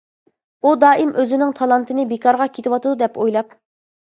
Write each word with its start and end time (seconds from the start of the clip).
ئۇ 0.67 0.71
دائىم 0.83 1.11
ئۆزنىڭ 1.23 1.51
تالانتىنى 1.59 2.07
بىكارغا 2.15 2.49
كېتىۋاتىدۇ، 2.57 2.97
دەپ 3.05 3.21
ئويلاپ. 3.27 3.55